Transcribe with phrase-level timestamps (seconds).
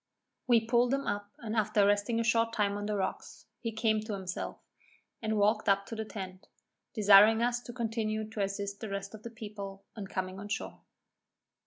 [0.47, 3.99] We pulled him up, and after resting a short time on the rocks, he came
[4.01, 4.57] to himself,
[5.21, 6.47] and walked up to the tent,
[6.95, 10.79] desiring us to continue to assist the rest of the people in coming on shore.